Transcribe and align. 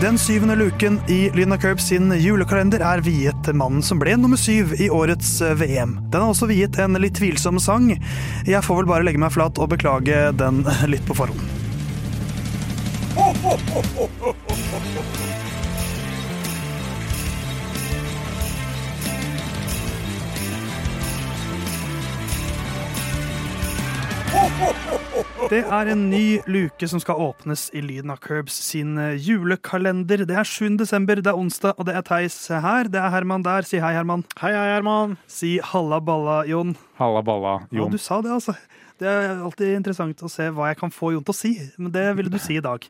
Den 0.00 0.18
syvende 0.18 0.54
luken 0.56 1.00
i 1.08 1.30
Lyna 1.34 1.58
Curb 1.58 1.80
sin 1.80 2.08
julekalender 2.16 2.80
er 2.80 3.02
viet 3.04 3.50
mannen 3.52 3.82
som 3.84 3.98
ble 4.00 4.14
nummer 4.16 4.40
syv 4.40 4.72
i 4.80 4.86
årets 4.88 5.34
eh, 5.44 5.52
VM. 5.60 5.98
Den 6.08 6.22
er 6.22 6.30
også 6.32 6.48
viet 6.48 6.78
en 6.80 6.96
litt 6.96 7.18
tvilsom 7.20 7.60
sang. 7.60 7.90
Jeg 8.48 8.64
får 8.64 8.78
vel 8.78 8.88
bare 8.88 9.04
legge 9.04 9.20
meg 9.20 9.34
flat 9.34 9.60
og 9.60 9.68
beklage 9.74 10.30
den 10.40 10.62
litt 10.88 11.04
på 11.04 11.18
forhånd. 11.20 11.44
Det 25.50 25.60
er 25.66 25.88
en 25.92 26.02
ny 26.10 26.40
luke 26.50 26.86
som 26.88 27.00
skal 27.02 27.18
åpnes 27.20 27.66
i 27.76 27.80
Lyden 27.84 28.12
av 28.14 28.20
Curbs 28.22 28.54
sin 28.70 28.96
eh, 29.00 29.16
julekalender. 29.20 30.22
Det 30.28 30.36
er 30.38 30.46
7. 30.46 30.76
desember, 30.80 31.20
det 31.20 31.30
er 31.32 31.38
onsdag, 31.38 31.74
og 31.80 31.88
det 31.88 31.96
er 31.98 32.04
Theis 32.06 32.36
her. 32.52 32.88
Det 32.92 33.00
er 33.00 33.10
Herman 33.12 33.42
der. 33.44 33.66
Si 33.68 33.80
hei, 33.82 33.92
Herman. 33.96 34.22
Hei, 34.40 34.52
hei, 34.54 34.68
Herman. 34.76 35.16
Si 35.30 35.56
halla 35.72 35.98
balla, 36.04 36.42
Jon. 36.48 36.76
Halla 37.00 37.22
balla, 37.26 37.56
Ja, 37.70 37.82
Jon. 37.82 37.90
du 37.92 37.98
sa 37.98 38.20
det, 38.24 38.30
altså. 38.36 38.54
Det 39.00 39.08
er 39.08 39.40
alltid 39.40 39.74
interessant 39.78 40.22
å 40.22 40.28
se 40.30 40.46
hva 40.52 40.68
jeg 40.70 40.78
kan 40.82 40.92
få 40.92 41.12
Jon 41.14 41.24
til 41.24 41.32
å 41.34 41.38
si, 41.40 41.52
men 41.80 41.92
det 41.94 42.06
ville 42.18 42.30
du 42.32 42.38
si 42.40 42.58
i 42.60 42.64
dag. 42.64 42.84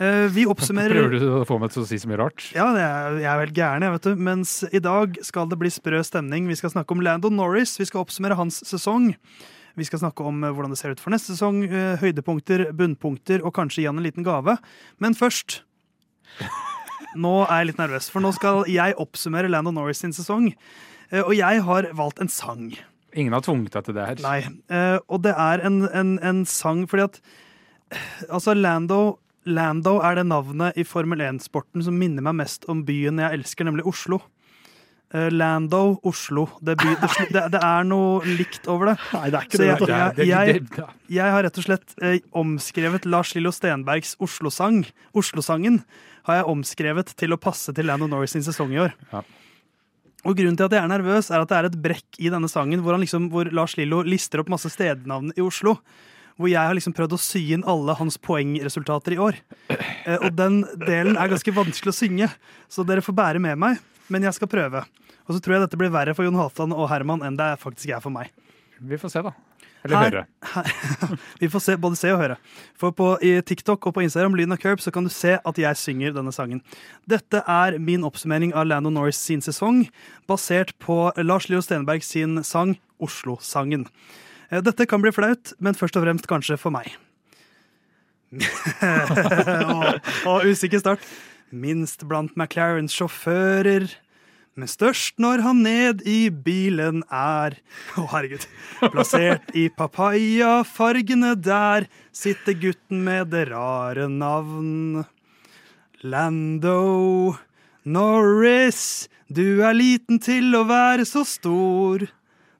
Eh, 0.00 0.26
Vi 0.32 0.46
oppsummerer 0.48 0.94
Prøver 0.94 1.18
du 1.18 1.28
å 1.40 1.44
få 1.46 1.58
meg 1.60 1.74
til 1.74 1.82
å 1.84 1.88
si 1.90 1.98
så 2.00 2.08
mye 2.10 2.20
rart? 2.22 2.48
Ja, 2.56 2.70
det 2.74 2.82
er, 2.86 3.18
jeg 3.24 3.30
er 3.34 3.40
vel 3.44 3.54
gæren, 3.56 3.82
jeg, 3.86 3.96
vet 3.98 4.08
du. 4.10 4.26
Mens 4.30 4.56
i 4.72 4.80
dag 4.82 5.18
skal 5.26 5.50
det 5.50 5.58
bli 5.60 5.70
sprø 5.74 6.02
stemning. 6.06 6.46
Vi 6.50 6.56
skal 6.58 6.70
snakke 6.74 6.94
om 6.96 7.02
Landon 7.04 7.36
Norris. 7.36 7.76
Vi 7.82 7.88
skal 7.90 8.06
oppsummere 8.06 8.38
hans 8.38 8.62
sesong. 8.66 9.10
Vi 9.78 9.86
skal 9.86 10.02
snakke 10.02 10.24
om 10.26 10.42
eh, 10.44 10.52
hvordan 10.54 10.72
det 10.74 10.78
ser 10.80 10.94
ut 10.94 11.02
for 11.02 11.12
neste 11.14 11.34
sesong, 11.34 11.62
eh, 11.68 11.96
høydepunkter, 12.00 12.68
bunnpunkter 12.76 13.44
og 13.44 13.54
kanskje 13.56 13.86
han 13.86 13.98
en 14.00 14.06
liten 14.06 14.26
gave. 14.26 14.56
Men 15.02 15.16
først 15.18 15.60
Nå 17.18 17.32
er 17.48 17.64
jeg 17.64 17.70
litt 17.72 17.80
nervøs, 17.80 18.06
for 18.12 18.22
nå 18.22 18.30
skal 18.36 18.60
jeg 18.70 18.94
oppsummere 19.02 19.48
Landon 19.50 19.74
Norris 19.74 19.98
sin 20.04 20.12
sesong. 20.14 20.52
Eh, 21.10 21.24
Og 21.24 21.32
jeg 21.34 21.64
har 21.66 21.88
valgt 21.98 22.20
en 22.22 22.30
sang. 22.30 22.68
Ingen 23.18 23.34
har 23.34 23.42
tvunget 23.42 23.74
deg 23.74 23.88
til 23.88 23.96
det 23.96 24.04
her. 24.06 24.20
Nei. 24.22 25.00
og 25.10 25.24
det 25.24 25.32
er 25.34 25.64
en, 25.66 25.80
en, 25.90 26.12
en 26.22 26.44
sang 26.46 26.84
fordi 26.86 27.08
at 27.08 27.18
Altså, 28.30 28.54
Lando 28.54 29.18
Lando 29.48 29.96
er 30.04 30.20
det 30.20 30.26
navnet 30.28 30.76
i 30.78 30.84
Formel 30.86 31.22
1-sporten 31.24 31.82
som 31.82 31.96
minner 31.98 32.22
meg 32.22 32.36
mest 32.42 32.66
om 32.70 32.84
byen 32.86 33.18
jeg 33.18 33.40
elsker, 33.40 33.66
nemlig 33.66 33.86
Oslo. 33.88 34.20
Eh, 35.12 35.26
Lando, 35.34 35.98
Oslo. 36.06 36.44
Det, 36.62 36.76
by, 36.78 36.92
det, 37.02 37.24
det, 37.34 37.42
det 37.56 37.60
er 37.66 37.86
noe 37.88 38.20
likt 38.38 38.68
over 38.70 38.92
det. 38.92 38.96
Nei, 39.16 39.24
det 39.32 39.40
er 39.40 39.46
ikke 39.48 39.58
det. 39.58 39.66
jeg- 39.66 40.14
Det 40.16 40.26
jeg- 40.28 40.62
det- 40.70 40.86
Jeg 41.10 41.32
har 41.34 41.42
rett 41.42 41.58
og 41.58 41.64
slett 41.64 41.94
eh, 42.00 42.18
omskrevet 42.32 43.04
Lars 43.10 43.34
Lillo 43.34 43.50
Stenbergs 43.50 44.14
Oslo-sang. 44.20 44.84
Oslo-sangen 45.12 45.82
har 46.28 46.36
jeg 46.36 46.44
omskrevet 46.46 47.10
til 47.16 47.30
å 47.34 47.40
passe 47.40 47.74
til 47.74 47.86
Lando 47.86 48.06
Norris 48.06 48.30
sin 48.30 48.42
sesong 48.42 48.70
i 48.72 48.78
år. 48.86 48.92
Ja. 49.12 49.22
Og 50.24 50.36
grunnen 50.36 50.56
til 50.56 50.66
at 50.66 50.70
jeg 50.76 50.84
er 50.84 50.88
nervøs, 50.92 51.30
er 51.32 51.40
at 51.40 51.48
det 51.48 51.56
er 51.58 51.64
et 51.70 51.82
brekk 51.82 52.18
i 52.20 52.28
denne 52.30 52.46
sangen 52.48 52.80
hvor, 52.84 52.92
han 52.92 53.00
liksom, 53.00 53.30
hvor 53.32 53.50
Lars 53.50 53.74
Lillo 53.78 54.02
lister 54.02 54.38
opp 54.40 54.48
masse 54.52 54.70
stednavn 54.70 55.32
i 55.36 55.40
Oslo. 55.40 55.78
Hvor 56.38 56.48
jeg 56.48 56.60
har 56.60 56.72
liksom 56.76 56.94
prøvd 56.94 57.12
å 57.16 57.18
sy 57.18 57.52
inn 57.52 57.64
alle 57.66 57.94
hans 57.98 58.16
poengresultater 58.16 59.12
i 59.12 59.18
år. 59.18 59.34
Eh, 60.06 60.16
og 60.22 60.36
den 60.36 60.62
delen 60.86 61.16
er 61.18 61.28
ganske 61.28 61.52
vanskelig 61.52 61.90
å 61.92 61.98
synge, 61.98 62.30
så 62.70 62.86
dere 62.86 63.02
får 63.02 63.12
bære 63.16 63.40
med 63.40 63.58
meg. 63.58 63.78
Men 64.10 64.26
jeg 64.26 64.36
skal 64.36 64.50
prøve. 64.50 64.82
Og 65.26 65.36
så 65.36 65.40
tror 65.42 65.56
jeg 65.56 65.64
dette 65.68 65.78
blir 65.78 65.92
verre 65.94 66.14
for 66.16 66.26
Jon 66.26 66.38
Halvdan 66.38 66.74
og 66.74 66.88
Herman 66.90 67.22
enn 67.26 67.38
det 67.38 67.52
faktisk 67.62 67.92
er 67.94 68.02
for 68.02 68.12
meg. 68.14 68.32
Vi 68.80 68.98
får 68.98 69.12
se, 69.12 69.22
da. 69.22 69.32
Eller 69.84 69.96
Her- 69.96 70.10
høre. 70.12 71.16
Vi 71.40 71.48
får 71.48 71.62
se, 71.64 71.76
både 71.80 71.96
se 71.96 72.10
og 72.12 72.18
høre. 72.20 72.36
For 72.76 72.92
på 72.92 73.06
i 73.24 73.30
TikTok 73.40 73.86
og 73.88 73.94
på 73.96 74.02
Instagram 74.04 74.34
Lyden 74.36 74.52
av 74.52 74.60
Curb, 74.60 74.80
så 74.84 74.92
kan 74.92 75.06
du 75.06 75.12
se 75.12 75.38
at 75.40 75.60
jeg 75.62 75.78
synger 75.80 76.12
denne 76.16 76.32
sangen. 76.36 76.60
Dette 77.08 77.40
er 77.48 77.78
min 77.80 78.04
oppsummering 78.04 78.52
av 78.52 78.66
Lando 78.68 78.92
Norris 78.92 79.20
sin 79.20 79.40
sesong, 79.44 79.86
basert 80.28 80.74
på 80.84 80.98
Lars 81.24 81.48
Leo 81.48 81.62
Stenberg 81.64 82.04
sin 82.04 82.42
sang 82.44 82.74
Oslo-sangen. 83.00 83.86
Eh, 84.50 84.60
Dette 84.60 84.84
kan 84.90 85.00
bli 85.00 85.14
flaut, 85.16 85.54
men 85.60 85.78
først 85.78 85.96
og 85.96 86.04
fremst 86.04 86.28
kanskje 86.28 86.58
for 86.60 86.74
meg. 86.76 86.92
og, 89.74 89.96
og 90.28 90.44
usikker 90.46 90.78
start. 90.82 91.02
Minst 91.50 92.04
blant 92.06 92.36
McLarens 92.38 92.94
sjåfører, 92.94 93.88
men 94.54 94.68
størst 94.70 95.16
når 95.18 95.40
han 95.42 95.62
ned 95.64 96.02
i 96.06 96.28
bilen 96.30 97.00
er. 97.10 97.56
Å, 97.98 98.04
herregud. 98.12 98.44
Plassert 98.92 99.50
i 99.58 99.64
papayafargene 99.74 101.32
der 101.38 101.88
sitter 102.14 102.54
gutten 102.54 103.02
med 103.06 103.32
det 103.34 103.48
rare 103.50 104.06
navn. 104.12 105.02
Lando 106.06 107.34
Norris, 107.82 109.08
du 109.26 109.62
er 109.66 109.74
liten 109.74 110.20
til 110.22 110.54
å 110.54 110.62
være 110.68 111.06
så 111.08 111.24
stor. 111.26 112.04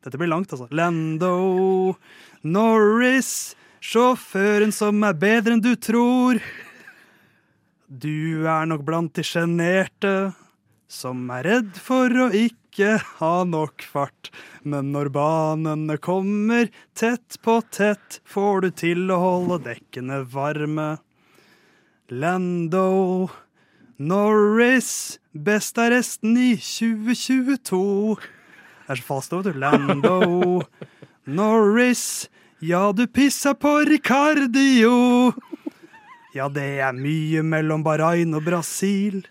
Dette 0.03 0.19
blir 0.19 0.33
langt, 0.33 0.50
altså. 0.50 0.67
Lando 0.75 1.95
Norris, 2.43 3.55
sjåføren 3.79 4.75
som 4.75 4.99
er 5.06 5.15
bedre 5.15 5.55
enn 5.55 5.62
du 5.62 5.77
tror. 5.79 6.43
Du 7.91 8.47
er 8.47 8.69
nok 8.71 8.84
blant 8.87 9.17
de 9.19 9.25
sjenerte 9.27 10.31
som 10.87 11.25
er 11.34 11.43
redd 11.43 11.78
for 11.83 12.06
å 12.06 12.28
ikke 12.31 13.01
ha 13.19 13.43
nok 13.43 13.83
fart. 13.83 14.31
Men 14.62 14.93
når 14.95 15.11
banene 15.11 15.97
kommer 15.99 16.71
tett 16.95 17.41
på 17.43 17.56
tett, 17.75 18.21
får 18.23 18.62
du 18.62 18.69
til 18.84 19.11
å 19.11 19.19
holde 19.19 19.59
dekkene 19.67 20.21
varme. 20.23 21.00
Lando 22.15 23.27
Norris, 23.99 25.19
best 25.34 25.83
er 25.83 25.91
resten 25.99 26.39
i 26.39 26.55
2022. 26.62 27.83
Det 28.23 28.95
er 28.95 29.03
så 29.03 29.09
fast 29.11 29.34
over, 29.34 29.50
du. 29.50 29.59
Lando 29.67 30.62
Norris, 31.27 32.31
ja, 32.62 32.93
du 32.95 33.09
pissa 33.11 33.59
på 33.59 33.81
Ricardio. 33.91 35.34
Ja, 36.31 36.47
det 36.47 36.79
er 36.79 36.95
mye 36.95 37.41
mellom 37.43 37.83
Bahrain 37.83 38.37
og 38.39 38.45
Brasil. 38.47 39.25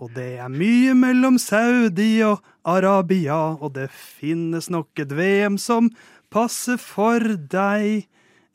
Og 0.00 0.14
det 0.14 0.38
er 0.40 0.48
mye 0.48 0.94
mellom 0.96 1.36
Saudi 1.42 2.22
og 2.24 2.40
Arabia, 2.64 3.58
og 3.58 3.74
det 3.76 3.90
finnes 3.92 4.70
nok 4.72 5.02
et 5.02 5.12
VM 5.12 5.58
som 5.60 5.90
passer 6.32 6.80
for 6.80 7.20
deg 7.52 8.06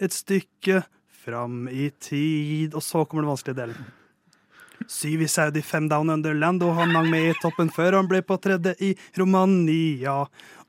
et 0.02 0.16
stykke 0.16 0.82
fram 1.24 1.68
i 1.70 1.92
tid. 2.02 2.74
Og 2.74 2.82
så 2.82 3.04
kommer 3.06 3.22
den 3.22 3.34
vanskelige 3.36 3.60
delen. 3.60 3.92
Syv 4.90 5.22
i 5.22 5.28
Saudi, 5.28 5.62
fem 5.62 5.88
down 5.90 6.10
under 6.10 6.34
land, 6.34 6.64
og 6.64 6.76
han 6.76 6.96
hang 6.96 7.10
med 7.12 7.30
i 7.30 7.36
toppen 7.42 7.70
før 7.72 7.98
han 7.98 8.08
ble 8.10 8.22
på 8.26 8.38
tredje 8.42 8.74
i 8.84 8.94
Romania. 9.20 10.24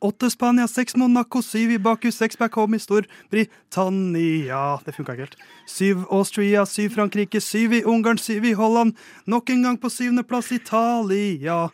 Åtte 0.04 0.28
Spania, 0.30 0.66
seks 0.68 0.96
Monaco, 1.00 1.40
syv 1.42 1.72
i 1.74 1.78
Baku, 1.78 2.10
seks 2.12 2.36
back 2.36 2.54
home 2.58 2.76
i 2.76 2.82
Storbritannia. 2.82 4.62
Det 4.84 4.94
funka 4.96 5.14
ikke 5.14 5.26
helt. 5.26 5.38
Syv 5.70 6.04
Austria, 6.12 6.66
syv 6.68 6.92
Frankrike, 6.94 7.40
syv 7.40 7.78
i 7.78 7.84
Ungarn, 7.88 8.20
syv 8.20 8.44
i 8.44 8.54
Holland. 8.58 8.94
Nok 9.26 9.50
en 9.50 9.64
gang 9.64 9.80
på 9.80 9.90
syvendeplass 9.90 10.52
Italia. 10.52 11.68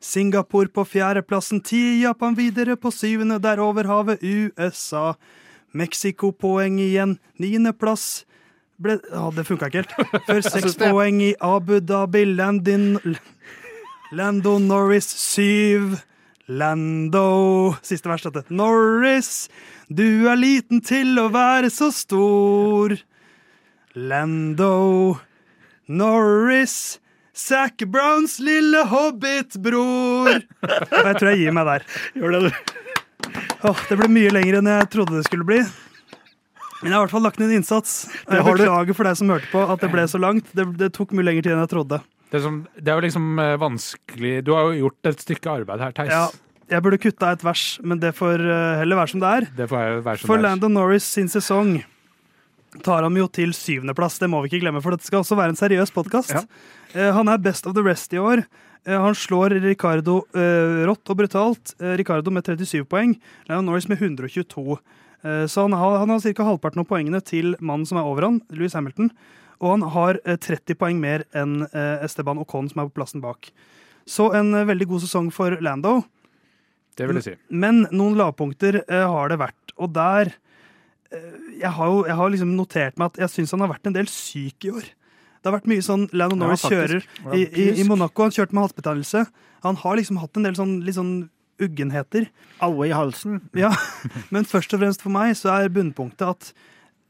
Singapore 0.00 0.68
på 0.68 0.84
fjerdeplassen, 0.84 1.62
ti 1.62 1.78
i 1.94 2.02
Japan 2.02 2.36
videre 2.36 2.76
på 2.76 2.90
syvende, 2.90 3.38
der 3.42 3.62
over 3.62 3.86
havet 3.88 4.22
USA. 4.22 5.14
Mexico-poeng 5.72 6.80
igjen, 6.82 7.18
niendeplass. 7.38 8.24
Ble, 8.82 8.98
å, 9.16 9.30
det 9.32 9.46
funka 9.48 9.70
ikke 9.70 9.84
helt. 9.84 9.94
Før 10.28 10.42
seks 10.44 10.76
poeng 10.80 11.22
i 11.24 11.32
Abu 11.44 11.78
Dhabi, 11.80 12.26
Landin 12.36 12.98
Lando 14.12 14.58
Norris 14.62 15.08
syv. 15.08 15.96
Lando 16.46 17.74
Siste 17.82 18.10
vers, 18.10 18.22
dette. 18.22 18.44
Norris, 18.54 19.48
du 19.88 20.28
er 20.30 20.38
liten 20.38 20.82
til 20.84 21.16
å 21.18 21.30
være 21.34 21.72
så 21.74 21.88
stor. 21.94 22.94
Lando 23.96 25.16
Norris, 25.88 27.00
Zac 27.36 27.82
Browns 27.88 28.38
lille 28.44 28.84
hobbitbror. 28.92 30.44
Og 30.44 31.02
jeg 31.08 31.16
tror 31.18 31.32
jeg 31.32 31.42
gir 31.46 31.56
meg 31.56 31.72
der. 31.72 31.88
Gjør 32.14 32.36
det, 32.36 32.44
du. 32.46 32.76
Åh, 33.66 33.82
det 33.88 33.98
ble 33.98 34.08
mye 34.12 34.32
lenger 34.36 34.60
enn 34.60 34.70
jeg 34.70 34.88
trodde 34.92 35.18
det 35.18 35.26
skulle 35.26 35.48
bli. 35.48 35.60
Men 36.82 36.92
jeg 36.92 36.96
har 36.96 37.00
i 37.00 37.04
hvert 37.06 37.14
fall 37.14 37.24
lagt 37.24 37.40
ned 37.40 37.52
en 37.52 37.60
innsats. 37.60 37.94
Jeg 38.26 38.42
har 38.44 38.58
beklager 38.58 38.96
for 38.96 39.08
deg 39.08 39.18
som 39.20 39.32
hørte 39.32 39.48
på 39.52 39.62
at 39.64 39.82
det 39.82 39.90
ble 39.92 40.04
så 40.10 40.20
langt. 40.20 40.50
Det, 40.56 40.66
det 40.80 40.90
tok 40.96 41.14
mye 41.16 41.26
lengre 41.26 41.46
tid 41.46 41.54
enn 41.54 41.62
jeg 41.64 41.72
trodde. 41.72 42.00
Det 42.26 42.40
er, 42.40 42.42
som, 42.44 42.58
det 42.74 42.90
er 42.90 42.98
jo 42.98 43.04
liksom 43.04 43.26
eh, 43.38 43.52
vanskelig 43.62 44.32
Du 44.42 44.48
har 44.56 44.64
jo 44.66 44.80
gjort 44.80 45.08
et 45.12 45.20
stykke 45.22 45.52
arbeid 45.62 45.84
her, 45.84 45.94
Theis. 45.94 46.10
Ja, 46.10 46.24
jeg 46.74 46.82
burde 46.82 46.98
kutta 46.98 47.30
et 47.36 47.44
vers, 47.46 47.64
men 47.86 48.02
det 48.02 48.10
får 48.18 48.42
eh, 48.42 48.78
heller 48.82 49.00
være 49.00 49.12
som 49.14 49.22
det 49.22 49.34
er. 49.38 49.50
Det 49.62 49.68
får 49.70 50.00
være 50.02 50.20
som 50.20 50.32
For. 50.32 50.42
Landon 50.42 50.74
Norris 50.74 51.06
sin 51.16 51.30
sesong 51.32 51.78
tar 52.84 53.06
ham 53.06 53.16
jo 53.16 53.28
til 53.32 53.54
syvendeplass. 53.56 54.18
Det 54.20 54.28
må 54.28 54.42
vi 54.42 54.50
ikke 54.50 54.64
glemme, 54.66 54.82
for 54.84 54.92
dette 54.92 55.06
skal 55.06 55.22
også 55.22 55.38
være 55.38 55.54
en 55.54 55.60
seriøs 55.60 55.94
podkast. 55.94 56.34
Ja. 56.34 57.12
han 57.16 57.30
er 57.30 57.40
best 57.40 57.68
of 57.70 57.76
the 57.78 57.84
rest 57.86 58.12
i 58.12 58.20
år. 58.20 58.44
Eh, 58.86 59.00
han 59.00 59.14
slår 59.14 59.50
Ricardo 59.50 60.20
eh, 60.34 60.84
rått 60.86 61.10
og 61.10 61.18
brutalt. 61.18 61.74
Eh, 61.80 61.96
Ricardo 61.98 62.30
med 62.30 62.46
37 62.46 62.84
poeng, 62.86 63.16
Landon 63.48 63.72
Norris 63.72 63.88
med 63.90 64.00
122. 64.02 64.78
Eh, 65.26 65.46
så 65.50 65.66
han 65.66 65.74
har, 65.74 65.98
han 66.02 66.12
har 66.14 66.22
ca. 66.22 66.46
halvparten 66.46 66.84
av 66.84 66.88
poengene 66.90 67.22
til 67.24 67.56
mannen 67.58 67.88
som 67.88 67.98
er 67.98 68.06
over 68.06 68.28
han, 68.28 68.40
Louis 68.54 68.76
Hamilton. 68.76 69.10
Og 69.60 69.72
han 69.72 69.86
har 69.94 70.20
eh, 70.24 70.38
30 70.38 70.78
poeng 70.78 71.00
mer 71.02 71.26
enn 71.36 71.64
eh, 71.66 72.04
Esteban 72.06 72.40
Ocon, 72.42 72.70
som 72.70 72.82
er 72.82 72.90
på 72.90 72.98
plassen 73.00 73.24
bak. 73.24 73.50
Så 74.06 74.30
en 74.36 74.52
eh, 74.54 74.66
veldig 74.68 74.88
god 74.92 75.06
sesong 75.06 75.30
for 75.34 75.56
Lando. 75.64 75.98
Det 76.96 77.08
vil 77.08 77.20
jeg 77.20 77.26
si. 77.26 77.38
Men 77.52 77.84
noen 77.90 78.16
lavpunkter 78.18 78.82
eh, 78.84 79.06
har 79.06 79.32
det 79.32 79.40
vært. 79.42 79.74
Og 79.76 79.92
der 79.92 80.30
eh, 81.12 81.32
Jeg 81.60 81.72
har 81.76 81.90
jo 81.92 82.04
jeg 82.06 82.16
har 82.20 82.30
liksom 82.32 82.54
notert 82.56 83.00
meg 83.00 83.12
at 83.12 83.26
jeg 83.26 83.34
syns 83.34 83.56
han 83.56 83.64
har 83.64 83.74
vært 83.74 83.90
en 83.90 83.96
del 83.96 84.08
syk 84.12 84.68
i 84.68 84.72
år. 84.72 84.86
Det 85.40 85.50
har 85.50 85.58
vært 85.58 85.68
mye 85.70 85.84
sånn 85.84 86.08
Lando 86.16 86.38
Norris 86.38 86.64
ja, 86.64 86.72
kjører 86.72 87.04
i, 87.36 87.44
i, 87.46 87.66
i 87.80 87.84
Monaco. 87.86 88.24
Han 88.24 88.34
kjørte 88.34 88.56
med 88.56 88.64
halsbetennelse. 88.66 89.26
Han 89.66 89.78
har 89.82 89.98
liksom 89.98 90.20
hatt 90.22 90.38
en 90.38 90.48
del 90.48 90.56
sånn, 90.58 90.72
litt 90.86 90.96
sånn 90.96 91.12
uggenheter. 91.62 92.28
Alle 92.62 92.88
i 92.88 92.94
halsen. 92.96 93.40
Ja, 93.64 93.70
Men 94.30 94.44
først 94.48 94.74
og 94.74 94.80
fremst 94.82 95.02
for 95.04 95.10
meg 95.14 95.34
så 95.38 95.52
er 95.56 95.72
bunnpunktet 95.72 96.26
at 96.28 96.50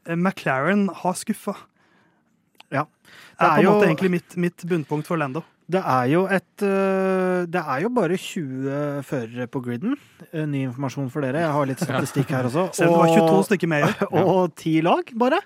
eh, 0.07 0.15
McLaren 0.15 0.87
har 1.03 1.13
skuffa. 1.19 1.55
Ja. 2.71 2.85
Det 3.37 3.45
er 3.45 3.53
på 3.53 3.59
en 3.61 3.63
jo- 3.67 3.73
måte 3.77 3.87
egentlig 3.91 4.11
mitt, 4.11 4.37
mitt 4.37 4.65
bunnpunkt 4.67 5.07
for 5.07 5.17
Lando. 5.19 5.43
Det 5.67 5.81
er 5.83 6.05
jo 6.07 6.21
et 6.31 6.63
øh, 6.63 7.43
Det 7.51 7.59
er 7.59 7.81
jo 7.83 7.89
bare 7.91 8.15
20 8.15 9.01
førere 9.03 9.47
på 9.51 9.59
griden. 9.65 9.97
Eh, 10.31 10.45
Ny 10.47 10.61
informasjon 10.69 11.09
for 11.11 11.25
dere. 11.25 11.41
Jeg 11.43 11.51
har 11.51 11.67
litt 11.67 11.83
statistikk 11.87 12.31
her 12.31 12.47
også. 12.47 12.69
Selv 12.77 12.93
om 12.93 13.01
det 13.03 13.17
var 13.17 13.27
22 13.27 13.41
stykker 13.49 13.71
med 13.73 13.83
i 13.89 14.21
og 14.23 14.55
ti 14.55 14.77
lag, 14.85 15.11
bare. 15.19 15.41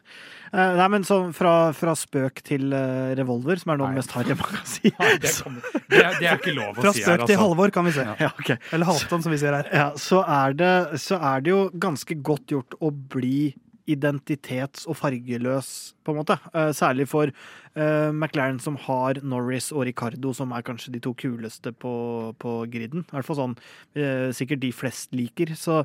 Eh, 0.53 0.75
Nei, 0.77 0.87
men 0.93 1.07
fra, 1.07 1.55
fra 1.73 1.95
spøk 1.97 2.43
til 2.45 2.69
eh, 2.75 3.15
revolver, 3.17 3.57
som 3.63 3.73
er 3.73 3.81
noe 3.81 3.89
mest 3.97 4.13
harry 4.13 4.37
man 4.37 4.53
kan 4.59 4.69
si. 4.69 4.93
Nei, 4.99 5.15
det, 5.17 5.33
er, 5.33 6.19
det 6.19 6.29
er 6.29 6.37
ikke 6.37 6.53
lov 6.53 6.77
å 6.77 6.83
Fra 6.83 6.93
si 6.93 7.01
her, 7.01 7.15
Fra 7.15 7.17
spøk 7.17 7.25
til 7.25 7.37
altså. 7.37 7.41
Halvor, 7.41 7.73
kan 7.79 7.89
vi 7.89 7.95
se. 7.97 8.07
Ja, 8.21 8.31
okay. 8.37 8.61
Eller 8.69 8.91
Halvdan, 8.91 9.25
som 9.25 9.33
vi 9.33 9.41
sier 9.41 9.57
her. 9.57 9.73
Ja, 9.73 9.89
så 9.97 10.21
er, 10.27 10.57
det, 10.61 10.71
så 11.01 11.17
er 11.17 11.41
det 11.41 11.55
jo 11.55 11.65
ganske 11.81 12.21
godt 12.21 12.53
gjort 12.53 12.77
å 12.77 12.93
bli 12.93 13.55
identitets- 13.89 14.87
og 14.89 14.97
fargeløs, 14.99 15.93
på 16.03 16.13
en 16.13 16.19
måte. 16.21 16.37
Eh, 16.53 16.71
Særlig 16.75 17.07
for 17.09 17.31
uh, 17.31 18.09
McLaren, 18.11 18.59
som 18.61 18.77
har 18.87 19.21
Norris 19.23 19.71
og 19.73 19.85
Ricardo, 19.89 20.33
som 20.37 20.53
er 20.55 20.65
kanskje 20.65 20.93
de 20.95 21.01
to 21.03 21.13
kuleste 21.17 21.73
på, 21.73 21.93
på 22.41 22.55
griden. 22.71 23.05
I 23.07 23.17
hvert 23.17 23.27
fall 23.27 23.39
sånn 23.41 23.57
uh, 23.57 24.29
sikkert 24.35 24.63
de 24.63 24.71
flest 24.75 25.15
liker. 25.17 25.55
Så 25.59 25.81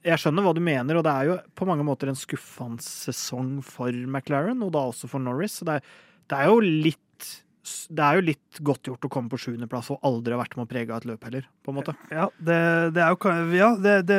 jeg 0.00 0.20
skjønner 0.20 0.46
hva 0.46 0.54
du 0.56 0.62
mener, 0.64 0.98
og 0.98 1.06
det 1.06 1.12
er 1.12 1.30
jo 1.30 1.38
på 1.58 1.68
mange 1.68 1.86
måter 1.86 2.10
en 2.10 2.18
skuffende 2.18 2.82
sesong 2.84 3.58
for 3.66 3.92
McLaren, 3.92 4.62
og 4.64 4.72
da 4.74 4.86
også 4.90 5.10
for 5.10 5.22
Norris. 5.22 5.60
Så 5.60 5.68
det 5.68 5.80
er, 5.80 5.96
det 6.32 6.42
er 6.42 6.52
jo 6.52 6.60
litt 6.62 7.00
det 7.62 8.02
er 8.02 8.18
jo 8.18 8.24
litt 8.26 8.58
godt 8.66 8.88
gjort 8.90 9.06
å 9.06 9.10
komme 9.12 9.30
på 9.30 9.38
sjuendeplass 9.38 9.92
og 9.94 10.02
aldri 10.06 10.34
ha 10.34 10.40
vært 10.40 10.56
med 10.58 10.66
å 10.66 10.70
prege 10.70 10.96
et 10.96 11.04
løp 11.06 11.26
heller, 11.28 11.44
på 11.62 11.70
en 11.70 11.76
måte. 11.78 11.94
Ja, 12.10 12.26
det, 12.42 12.58
det 12.96 13.04
er 13.04 13.14
jo 13.14 13.34
Ja, 13.54 13.68
det, 13.78 13.94
det, 14.08 14.18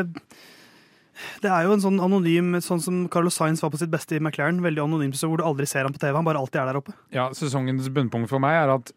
det 1.44 1.52
er 1.52 1.68
jo 1.68 1.76
en 1.76 1.84
sånn 1.84 2.00
anonym 2.02 2.56
Sånn 2.64 2.82
som 2.82 3.04
Carlos 3.12 3.36
Sainz 3.38 3.62
var 3.64 3.70
på 3.74 3.80
sitt 3.82 3.92
beste 3.94 4.18
i 4.18 4.22
McLaren. 4.22 4.62
Veldig 4.66 4.84
anonym, 4.86 5.14
så 5.18 5.30
hvor 5.30 5.42
du 5.42 5.46
aldri 5.48 5.68
ser 5.70 5.88
ham 5.88 5.94
på 5.94 6.02
TV. 6.02 6.16
Han 6.18 6.28
bare 6.28 6.42
alltid 6.42 6.62
er 6.62 6.72
der 6.72 6.80
oppe. 6.82 6.96
Ja, 7.14 7.30
Sesongens 7.38 7.90
bunnpunkt 7.94 8.32
for 8.32 8.44
meg 8.44 8.58
er 8.64 8.76
at 8.80 8.94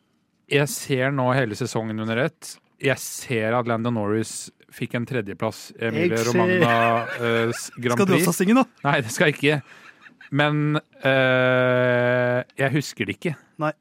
jeg 0.53 0.71
ser 0.71 1.11
nå 1.15 1.27
hele 1.35 1.59
sesongen 1.59 1.99
under 2.05 2.21
ett. 2.29 2.55
Jeg 2.83 3.01
ser 3.03 3.57
at 3.57 3.69
Landon 3.69 3.97
Norris 3.99 4.53
fikk 4.77 4.95
en 4.99 5.07
tredjeplass 5.09 5.71
i 5.79 5.89
Emilie 5.89 6.21
Romagna 6.29 6.75
eh, 7.17 7.65
Grand 7.83 7.97
Prix. 7.97 7.97
Skal 7.97 8.11
du 8.11 8.15
også 8.19 8.37
synge, 8.37 8.57
nå? 8.59 8.67
Nei, 8.85 9.01
det 9.03 9.15
skal 9.15 9.33
jeg 9.33 9.39
ikke. 9.39 9.59
Men 10.37 10.79
eh, 11.07 12.43
jeg 12.59 12.75
husker 12.77 13.09
det 13.09 13.19
ikke. 13.19 13.35
Nei. 13.63 13.73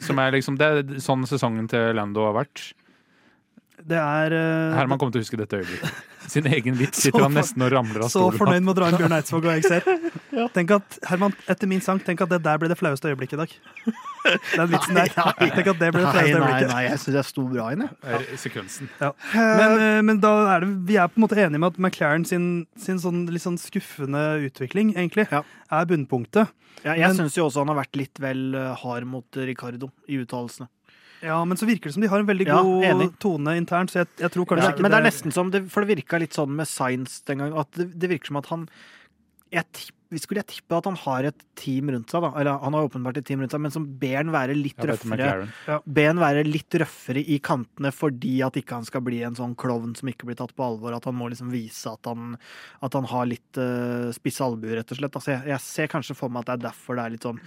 Som 0.00 0.20
er 0.22 0.32
liksom, 0.36 0.56
Det 0.60 0.68
er 0.68 1.00
sånn 1.04 1.26
sesongen 1.28 1.68
til 1.70 1.92
Lando 1.96 2.24
har 2.28 2.36
vært. 2.38 2.70
Det 3.80 3.96
er 3.96 4.34
uh, 4.34 4.76
Herman 4.76 5.00
kommer 5.00 5.14
til 5.14 5.22
å 5.22 5.24
huske 5.24 5.38
dette 5.40 5.60
øyeblikket. 5.60 6.08
Sin 6.30 6.46
egen 6.46 6.76
vits 6.78 7.00
sitter 7.02 7.24
han 7.26 7.34
nesten 7.34 7.62
og 7.66 7.72
ramler 7.74 8.04
av 8.06 8.10
så 8.12 8.28
fornøyd 8.36 8.62
med 8.62 8.72
å 8.72 8.76
dra 8.78 8.88
inn 8.92 8.98
Bjørn 9.00 9.14
Eidsvåg 9.16 9.48
og 9.48 9.54
jeg 9.58 9.64
ser. 9.66 10.50
Tenk 10.54 10.74
at, 10.76 10.98
Herman, 11.10 11.34
etter 11.50 11.70
min 11.70 11.82
sang, 11.84 11.98
tenk 12.06 12.22
at 12.22 12.30
det 12.30 12.38
der 12.44 12.60
ble 12.62 12.70
det 12.70 12.76
flaueste 12.78 13.10
øyeblikket 13.10 13.34
i 13.34 13.40
dag. 13.42 13.54
Den 14.54 14.70
vitsen 14.70 14.94
der. 15.00 15.10
Tenk 15.40 15.70
at 15.72 15.80
det 15.80 15.90
ble 15.94 16.04
det 16.04 16.06
Nei, 16.06 16.12
flaueste 16.12 16.22
nei, 16.22 16.30
øyeblikket. 16.30 16.70
nei, 16.74 16.82
jeg 16.86 17.02
syns 17.02 17.18
jeg 17.18 17.28
sto 17.30 17.46
bra 17.50 17.66
inn, 17.74 17.84
jeg. 17.88 18.38
Sekvensen. 18.44 18.90
Men, 19.00 19.74
eh, 19.80 20.00
men 20.06 20.22
da 20.22 20.32
er 20.54 20.64
det, 20.66 20.70
vi 20.90 20.98
er 21.00 21.10
på 21.10 21.18
en 21.20 21.26
måte 21.26 21.40
enige 21.40 21.58
med 21.64 21.72
at 21.74 21.80
McLaren 21.82 22.26
sin, 22.28 22.46
sin 22.78 23.00
sånn, 23.02 23.24
litt 23.32 23.42
sånn 23.46 23.58
skuffende 23.60 24.22
utvikling, 24.46 24.94
egentlig, 24.94 25.26
Ja. 25.32 25.42
er 25.72 25.88
bunnpunktet. 25.90 26.52
Ja, 26.84 26.94
jeg 26.96 27.12
syns 27.18 27.34
jo 27.36 27.44
også 27.48 27.60
han 27.64 27.68
har 27.74 27.76
vært 27.82 27.96
litt 27.98 28.20
vel 28.22 28.54
eh, 28.56 28.70
hard 28.84 29.04
mot 29.08 29.36
Ricardo 29.36 29.90
i 30.08 30.16
uttalelsene. 30.22 30.68
Ja, 31.22 31.38
men 31.44 31.58
så 31.60 31.66
virker 31.68 31.90
det 31.90 31.94
som 31.98 32.02
de 32.04 32.08
har 32.08 32.22
en 32.22 32.28
veldig 32.28 32.46
Ja, 32.48 32.62
god 32.64 32.84
enig. 32.88 33.08
tone 33.20 33.56
internt, 33.60 33.90
så 33.92 34.00
jeg, 34.04 34.08
jeg 34.22 34.30
tror 34.32 34.46
kanskje 34.48 34.64
Ja, 34.68 34.72
ikke 34.72 34.82
men 34.86 34.90
det 34.94 34.98
er 35.02 35.08
nesten 35.10 35.32
som 35.36 35.50
det, 35.52 35.60
For 35.70 35.84
det 35.84 35.96
virka 35.98 36.18
litt 36.22 36.32
sånn 36.36 36.54
med 36.56 36.66
Science 36.70 37.20
den 37.28 37.38
gangen, 37.42 37.58
at 37.60 37.68
det, 37.76 37.90
det 38.00 38.08
virker 38.14 38.32
som 38.32 38.40
at 38.40 38.46
han 38.52 38.68
jeg 39.50 39.90
Skulle 40.18 40.40
jeg 40.42 40.48
tippe 40.50 40.74
at 40.74 40.86
han 40.88 40.96
har 40.98 41.26
et 41.28 41.42
team 41.54 41.90
rundt 41.94 42.10
seg, 42.10 42.24
da. 42.24 42.32
Eller 42.40 42.56
han 42.58 42.74
har 42.74 42.88
åpenbart 42.88 43.20
et 43.20 43.26
team 43.28 43.44
rundt 43.44 43.52
seg, 43.54 43.60
men 43.62 43.70
som 43.70 43.84
ber 44.00 44.16
han 44.18 44.32
være 44.34 44.56
litt 44.58 44.80
røffere. 44.82 45.14
McLaren. 45.14 45.84
Be 45.86 46.06
han 46.08 46.18
være 46.18 46.42
litt 46.48 46.74
røffere 46.82 47.22
i 47.22 47.36
kantene 47.38 47.92
fordi 47.94 48.40
at 48.42 48.58
ikke 48.58 48.80
han 48.80 48.88
skal 48.88 49.04
bli 49.06 49.20
en 49.22 49.38
sånn 49.38 49.54
klovn 49.54 49.92
som 49.94 50.10
ikke 50.10 50.26
blir 50.26 50.38
tatt 50.40 50.50
på 50.58 50.66
alvor. 50.66 50.96
At 50.96 51.06
han 51.06 51.14
må 51.14 51.28
liksom 51.30 51.52
vise 51.54 51.92
at 51.94 52.10
han, 52.10 52.34
at 52.82 52.96
han 52.98 53.06
har 53.12 53.28
litt 53.30 53.60
uh, 53.62 54.10
spisse 54.16 54.42
albuer, 54.42 54.80
rett 54.80 54.90
og 54.90 54.98
slett. 54.98 55.20
Altså, 55.20 55.30
jeg, 55.36 55.46
jeg 55.52 55.64
ser 55.68 55.92
kanskje 55.94 56.18
for 56.18 56.34
meg 56.34 56.42
at 56.42 56.50
det 56.50 56.56
er 56.56 56.64
derfor 56.72 56.98
det 56.98 57.04
er 57.04 57.14
litt 57.14 57.28
sånn 57.28 57.38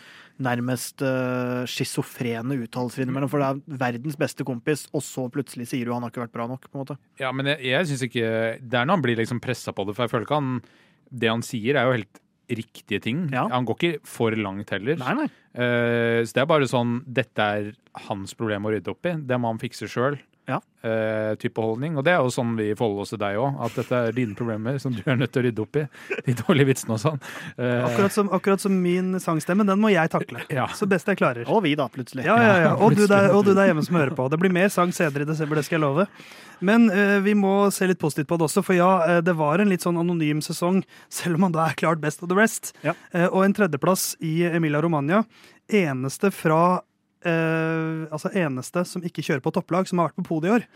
nærmest 0.48 1.04
uh, 1.04 1.68
schizofrene 1.68 2.62
uttalelser 2.64 3.04
innimellom. 3.04 3.34
For 3.34 3.44
det 3.44 3.50
er 3.52 3.84
verdens 3.84 4.16
beste 4.24 4.48
kompis, 4.48 4.86
og 4.96 5.04
så 5.04 5.28
plutselig 5.36 5.68
sier 5.74 5.84
du 5.84 5.92
han 5.98 6.08
har 6.08 6.16
ikke 6.16 6.24
vært 6.24 6.38
bra 6.40 6.48
nok, 6.48 6.72
på 6.72 6.80
en 6.80 6.86
måte. 6.86 7.00
Ja, 7.20 7.36
men 7.36 7.52
jeg, 7.52 7.60
jeg 7.74 7.92
syns 7.92 8.08
ikke 8.08 8.32
Det 8.64 8.80
er 8.80 8.88
når 8.88 9.02
han 9.02 9.06
blir 9.10 9.20
liksom 9.20 9.44
pressa 9.44 9.76
på 9.76 9.84
det, 9.84 9.98
for 10.00 10.08
jeg 10.08 10.16
føler 10.16 10.30
ikke 10.30 10.40
han 10.40 10.56
Det 11.14 11.30
han 11.30 11.46
sier, 11.46 11.78
er 11.78 11.88
jo 11.88 11.98
helt 12.00 12.22
riktige 12.54 13.00
ting. 13.04 13.28
Ja. 13.34 13.46
Han 13.54 13.66
går 13.68 13.80
ikke 13.80 14.08
for 14.08 14.36
langt 14.36 14.74
heller. 14.74 14.98
Nei, 15.00 15.14
nei. 15.24 15.30
Uh, 15.54 16.20
så 16.26 16.34
det 16.34 16.42
er 16.42 16.48
bare 16.50 16.66
sånn 16.66 16.96
Dette 17.06 17.46
er 17.46 17.68
hans 18.08 18.34
problem 18.34 18.66
å 18.66 18.74
rydde 18.74 18.90
opp 18.94 19.06
i. 19.10 19.16
Det 19.22 19.38
må 19.40 19.52
han 19.54 19.62
fikse 19.62 19.90
sjøl. 19.92 20.18
Ja. 20.50 20.58
type 21.40 21.62
holdning. 21.64 21.94
Og 21.96 22.04
det 22.04 22.12
er 22.12 22.20
jo 22.20 22.32
sånn 22.34 22.50
vi 22.58 22.74
forholder 22.76 23.06
oss 23.06 23.14
til 23.14 23.20
deg 23.22 23.38
òg. 23.40 23.60
At 23.64 23.78
dette 23.80 24.00
er 24.10 24.16
dine 24.18 24.36
problemer 24.36 24.76
som 24.84 24.92
du 24.92 25.00
er 25.06 25.16
nødt 25.16 25.32
til 25.32 25.40
å 25.40 25.46
rydde 25.46 25.64
opp 25.64 25.78
i. 25.80 25.84
De 26.26 26.36
dårlige 26.42 26.68
vitsene 26.74 26.98
og 26.98 27.00
sånn. 27.00 27.22
Eh, 27.56 27.86
Akkurat 27.86 28.12
som, 28.12 28.28
akkurat 28.36 28.60
som 28.60 28.76
min 28.84 29.14
sangstemme, 29.24 29.64
den 29.70 29.80
må 29.80 29.94
jeg 29.94 30.12
takle. 30.12 30.44
Ja. 30.52 30.68
Så 30.76 30.84
best 30.92 31.08
jeg 31.08 31.22
klarer. 31.22 31.48
Og 31.48 31.64
vi, 31.64 31.72
da, 31.80 31.88
plutselig. 31.94 32.26
Ja, 32.28 32.36
ja, 32.44 32.58
ja. 32.66 32.74
Og 32.76 32.98
du 33.00 33.06
der, 33.08 33.30
og 33.32 33.46
du 33.48 33.54
der 33.56 33.72
hjemme 33.72 33.86
som 33.88 33.96
hører 33.96 34.12
på. 34.18 34.28
Det 34.30 34.42
blir 34.44 34.52
mer 34.54 34.68
sang 34.74 34.92
senere 34.92 35.24
i 35.24 35.32
desember, 35.32 35.56
det 35.62 35.64
skal 35.70 35.80
jeg 35.80 35.86
love. 35.88 36.08
Men 36.64 36.90
eh, 36.92 37.18
vi 37.24 37.34
må 37.36 37.72
se 37.74 37.88
litt 37.90 38.00
positivt 38.04 38.28
på 38.30 38.38
det 38.40 38.46
også, 38.50 38.62
for 38.68 38.76
ja, 38.78 38.92
eh, 39.08 39.22
det 39.26 39.34
var 39.40 39.64
en 39.64 39.72
litt 39.72 39.84
sånn 39.84 39.98
anonym 40.00 40.44
sesong, 40.44 40.84
selv 41.12 41.40
om 41.40 41.48
han 41.48 41.56
da 41.56 41.66
er 41.72 41.80
klart 41.80 42.04
best 42.04 42.24
of 42.24 42.30
the 42.32 42.38
rest. 42.38 42.74
Ja. 42.84 42.94
Eh, 43.16 43.26
og 43.32 43.44
en 43.48 43.56
tredjeplass 43.56 44.14
i 44.24 44.42
Emilia 44.52 44.84
Romagna. 44.84 45.24
Eneste 45.72 46.32
fra 46.36 46.82
eh, 47.30 48.08
Altså 48.14 48.32
eneste 48.38 48.84
som 48.88 49.04
ikke 49.06 49.24
kjører 49.26 49.44
på 49.44 49.54
topplag, 49.56 49.88
som 49.90 50.02
har 50.02 50.12
vært 50.12 50.22
på 50.22 50.28
podiet 50.32 50.52
i 50.52 50.56
år. 50.58 50.68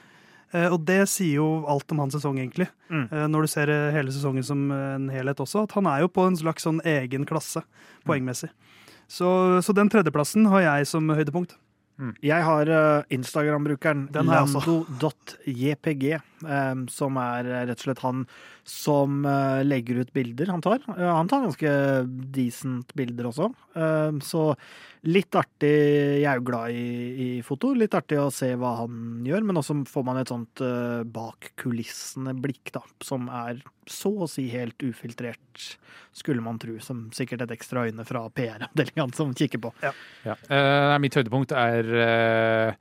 Eh, 0.55 0.67
og 0.71 0.79
det 0.87 1.01
sier 1.11 1.41
jo 1.41 1.47
alt 1.67 1.91
om 1.91 2.01
hans 2.05 2.15
sesong, 2.15 2.39
egentlig. 2.39 2.69
Mm. 2.87 3.05
Eh, 3.11 3.27
når 3.31 3.43
du 3.43 3.51
ser 3.51 3.71
eh, 3.73 3.91
hele 3.95 4.13
sesongen 4.15 4.45
som 4.47 4.67
en 4.71 5.09
helhet 5.11 5.43
også. 5.43 5.65
At 5.67 5.75
han 5.77 5.89
er 5.91 6.05
jo 6.05 6.11
på 6.11 6.27
en 6.27 6.39
slags 6.39 6.67
sånn 6.67 6.79
egen 6.87 7.27
klasse, 7.27 7.63
poengmessig. 8.07 8.51
Så, 9.07 9.27
så 9.63 9.75
den 9.75 9.91
tredjeplassen 9.91 10.47
har 10.51 10.65
jeg 10.65 10.87
som 10.91 11.07
høydepunkt. 11.11 11.55
Jeg 11.97 12.45
har 12.45 12.69
eh, 12.69 13.07
Instagram-brukeren 13.15 14.03
lando.jpg, 14.13 16.03
eh, 16.13 16.75
som 16.93 17.17
er 17.17 17.49
eh, 17.49 17.63
rett 17.71 17.79
og 17.79 17.85
slett 17.87 18.03
han 18.05 18.25
som 18.67 19.23
legger 19.63 20.03
ut 20.03 20.11
bilder 20.13 20.51
han 20.51 20.61
tar. 20.61 20.81
Han 20.91 21.29
tar 21.31 21.45
ganske 21.45 21.71
decent 22.35 22.91
bilder 22.99 23.29
også. 23.29 23.47
Så 24.27 24.41
litt 25.07 25.37
artig 25.39 25.71
Jeg 25.71 26.27
er 26.27 26.41
jo 26.41 26.47
glad 26.49 26.75
i, 26.75 26.89
i 27.23 27.29
foto. 27.47 27.71
Litt 27.71 27.95
artig 27.95 28.19
å 28.19 28.27
se 28.27 28.49
hva 28.59 28.73
han 28.81 29.23
gjør, 29.23 29.47
men 29.47 29.61
også 29.61 29.77
får 29.87 30.03
man 30.09 30.19
et 30.19 30.33
sånt 30.33 30.65
bak 31.15 31.53
kulissene-blikk, 31.63 32.75
da, 32.75 32.83
som 33.07 33.31
er 33.31 33.63
så 33.91 34.11
å 34.23 34.27
si 34.29 34.47
helt 34.51 34.81
ufiltrert, 34.83 35.63
skulle 36.15 36.43
man 36.43 36.59
tro. 36.61 36.77
Som 36.83 37.07
sikkert 37.15 37.45
et 37.45 37.55
ekstra 37.57 37.87
øyne 37.87 38.05
fra 38.07 38.25
PR-avdelingen 38.33 39.13
som 39.17 39.33
kikker 39.37 39.61
på. 39.63 39.73
Ja. 39.83 39.93
Ja. 40.27 40.37
Uh, 40.49 40.93
mitt 41.03 41.17
høydepunkt 41.17 41.53
er 41.57 41.91
uh, 41.93 42.71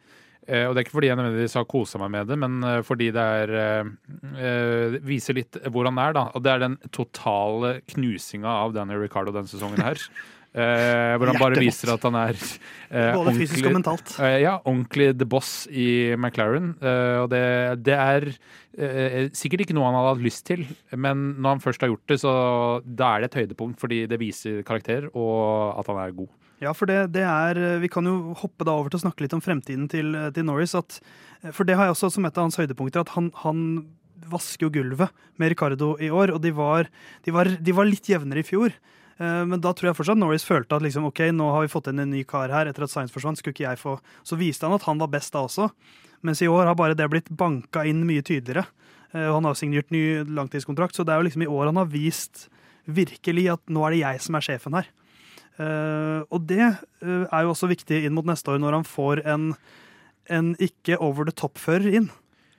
uh, 0.49 0.65
Og 0.67 0.75
det 0.75 0.81
er 0.81 0.85
ikke 0.85 0.97
fordi 0.97 1.11
jeg 1.11 1.21
nødvendigvis 1.21 1.59
har 1.59 1.69
kosa 1.71 2.01
meg 2.03 2.15
med 2.15 2.31
det, 2.31 2.39
men 2.45 2.71
fordi 2.87 3.11
det 3.15 3.27
er 3.43 5.01
viser 5.07 5.37
litt 5.37 5.59
hvor 5.73 5.89
han 5.89 6.01
er, 6.01 6.17
da. 6.17 6.29
Og 6.35 6.45
det 6.45 6.55
er 6.55 6.65
den 6.65 6.79
totale 6.95 7.77
knusinga 7.93 8.59
av 8.65 8.77
Daniel 8.77 9.03
Ricardo 9.05 9.35
denne 9.35 9.51
sesongen 9.51 9.85
her. 9.85 10.01
Eh, 10.57 11.15
hvor 11.21 11.29
han 11.29 11.37
bare 11.37 11.61
viser 11.61 11.91
at 11.93 12.05
han 12.07 12.15
er 12.17 12.33
eh, 12.33 13.11
Både 13.13 13.35
fysisk 13.37 13.67
og 13.69 13.75
mentalt. 13.77 14.15
Eh, 14.25 14.39
ja, 14.41 14.55
ordentlig 14.63 15.11
the 15.21 15.27
boss 15.29 15.67
i 15.69 16.15
McLaren. 16.17 16.71
Eh, 16.81 17.17
og 17.21 17.29
det, 17.33 17.43
det 17.85 17.97
er 17.97 18.27
eh, 18.33 19.19
sikkert 19.37 19.67
ikke 19.67 19.77
noe 19.77 19.91
han 19.91 19.99
hadde 19.99 20.15
hatt 20.15 20.25
lyst 20.25 20.47
til, 20.49 20.65
men 20.97 21.27
når 21.37 21.57
han 21.59 21.63
først 21.67 21.85
har 21.85 21.93
gjort 21.93 22.09
det, 22.09 22.19
så 22.25 22.33
da 22.89 23.11
er 23.13 23.25
det 23.25 23.31
et 23.31 23.39
høydepunkt, 23.43 23.77
fordi 23.83 24.01
det 24.09 24.21
viser 24.23 24.65
karakter, 24.65 25.11
og 25.13 25.77
at 25.77 25.93
han 25.93 26.01
er 26.07 26.17
god. 26.23 26.33
Ja, 26.65 26.73
for 26.73 26.89
det, 26.89 27.13
det 27.13 27.21
er 27.29 27.59
Vi 27.83 27.91
kan 27.93 28.07
jo 28.09 28.33
hoppe 28.41 28.65
da 28.65 28.79
over 28.79 28.89
til 28.89 28.97
å 28.97 29.05
snakke 29.05 29.27
litt 29.27 29.37
om 29.37 29.45
fremtiden 29.45 29.91
til, 29.93 30.17
til 30.33 30.49
Norris. 30.49 30.73
At, 30.79 31.03
for 31.53 31.69
det 31.69 31.77
har 31.77 31.91
jeg 31.91 31.99
også 31.99 32.15
som 32.15 32.25
et 32.25 32.41
av 32.41 32.49
hans 32.49 32.57
høydepunkter, 32.57 33.05
at 33.05 33.13
han, 33.13 33.29
han 33.45 33.61
vasker 34.33 34.65
jo 34.65 34.73
gulvet 34.79 35.13
med 35.37 35.53
Ricardo 35.53 35.99
i 36.01 36.09
år. 36.09 36.33
Og 36.33 36.41
de 36.41 36.57
var, 36.57 36.89
de 37.29 37.35
var, 37.37 37.53
de 37.61 37.77
var 37.77 37.93
litt 37.93 38.09
jevnere 38.09 38.41
i 38.41 38.49
fjor. 38.49 38.73
Eh, 39.19 39.45
Men 39.49 39.61
da 39.61 39.73
tror 39.73 39.91
jeg 39.91 39.97
fortsatt 39.99 40.19
Norris 40.21 40.45
følte 40.45 40.77
at 40.77 40.83
liksom, 40.85 41.07
ok, 41.09 41.21
nå 41.33 41.51
har 41.55 41.65
vi 41.65 41.73
fått 41.73 41.89
inn 41.93 42.03
en 42.03 42.11
ny 42.13 42.25
kar 42.29 42.53
her 42.53 42.67
etter 42.71 42.85
at 42.85 42.93
Science 42.93 43.13
forsvant. 43.15 43.39
skulle 43.41 43.55
ikke 43.57 43.69
jeg 43.71 43.81
få... 43.81 43.99
Så 44.25 44.37
viste 44.37 44.67
han 44.67 44.77
at 44.77 44.85
han 44.89 44.99
var 44.99 45.09
best 45.13 45.33
da 45.33 45.45
også. 45.47 45.71
Mens 46.23 46.43
i 46.43 46.49
år 46.51 46.67
har 46.67 46.77
bare 46.79 46.97
det 46.99 47.09
blitt 47.13 47.29
banka 47.31 47.85
inn 47.87 48.05
mye 48.09 48.23
tydeligere. 48.25 48.67
Eh, 49.13 49.31
Han 49.33 49.45
har 49.45 49.55
signert 49.55 49.91
ny 49.91 50.25
langtidskontrakt, 50.25 50.95
så 50.97 51.05
det 51.05 51.15
er 51.15 51.21
jo 51.23 51.29
liksom 51.29 51.43
i 51.47 51.51
år 51.51 51.67
han 51.71 51.77
har 51.81 51.87
vist 51.93 52.49
virkelig 52.87 53.49
at 53.53 53.63
nå 53.69 53.83
er 53.87 53.91
det 53.97 54.03
jeg 54.05 54.21
som 54.23 54.35
er 54.39 54.45
sjefen 54.47 54.77
her. 54.79 54.87
Eh, 55.59 56.21
og 56.31 56.47
det 56.47 56.61
er 56.67 57.43
jo 57.43 57.53
også 57.55 57.69
viktig 57.71 58.05
inn 58.05 58.15
mot 58.15 58.27
neste 58.29 58.53
år, 58.53 58.61
når 58.61 58.81
han 58.81 58.85
får 58.87 59.23
en, 59.27 59.49
en 60.29 60.55
ikke 60.61 60.99
over 61.01 61.25
the 61.25 61.33
top-fører 61.33 61.89
inn. 62.03 62.11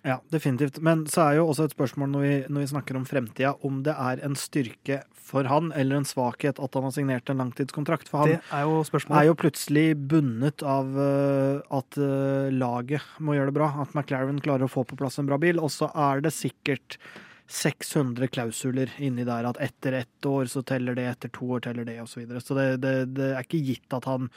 Ja, 0.07 0.21
definitivt. 0.31 0.79
Men 0.79 1.03
så 1.11 1.25
er 1.25 1.37
jo 1.39 1.49
også 1.51 1.67
et 1.67 1.75
spørsmål 1.75 2.11
når 2.13 2.23
vi, 2.23 2.33
når 2.47 2.63
vi 2.63 2.71
snakker 2.71 2.99
om 2.99 3.05
fremtida, 3.07 3.53
om 3.67 3.81
det 3.83 3.95
er 3.99 4.23
en 4.23 4.37
styrke 4.39 5.01
for 5.27 5.47
han 5.51 5.73
eller 5.75 5.99
en 5.99 6.07
svakhet 6.07 6.61
at 6.63 6.75
han 6.77 6.85
har 6.87 6.93
signert 6.95 7.29
en 7.29 7.41
langtidskontrakt. 7.41 8.07
For 8.07 8.23
han 8.23 8.37
Det 8.37 8.55
er 8.55 8.63
jo 8.63 8.79
er 9.19 9.27
jo 9.27 9.35
plutselig 9.35 9.87
bundet 10.07 10.63
av 10.63 10.95
eh, 11.03 11.77
at 11.79 11.99
eh, 11.99 12.47
laget 12.55 13.03
må 13.19 13.35
gjøre 13.35 13.51
det 13.51 13.57
bra. 13.59 13.71
At 13.83 13.95
McLaren 13.97 14.39
klarer 14.43 14.67
å 14.67 14.71
få 14.71 14.85
på 14.87 14.99
plass 14.99 15.19
en 15.19 15.27
bra 15.27 15.39
bil. 15.41 15.59
Og 15.59 15.73
så 15.73 15.91
er 15.91 16.23
det 16.23 16.31
sikkert 16.35 16.99
600 17.51 18.31
klausuler 18.31 18.91
inni 19.03 19.27
der 19.27 19.47
at 19.49 19.59
etter 19.63 19.99
ett 20.01 20.27
år 20.27 20.47
så 20.51 20.63
teller 20.67 20.95
det, 20.95 21.07
etter 21.11 21.31
to 21.35 21.51
år 21.57 21.67
teller 21.67 21.87
det, 21.87 21.99
osv. 22.03 22.13
Så, 22.13 22.23
videre. 22.23 22.43
så 22.43 22.57
det, 22.57 22.69
det, 22.83 22.95
det 23.19 23.33
er 23.33 23.43
ikke 23.43 23.63
gitt 23.67 23.99
at 23.99 24.07
han 24.07 24.31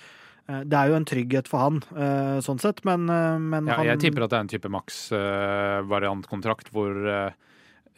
Det 0.66 0.76
er 0.76 0.86
jo 0.90 0.96
en 0.98 1.08
trygghet 1.08 1.46
for 1.50 1.58
han, 1.64 1.76
eh, 1.94 2.38
sånn 2.44 2.60
sett, 2.62 2.78
men, 2.88 3.00
eh, 3.10 3.38
men 3.38 3.66
Ja, 3.70 3.74
han 3.80 3.86
jeg 3.92 3.98
tipper 4.06 4.22
at 4.24 4.30
det 4.32 4.38
er 4.38 4.44
en 4.46 4.54
type 4.54 4.68
maks-variantkontrakt 4.76 6.66
hvor 6.74 6.90
eh, 6.96 7.32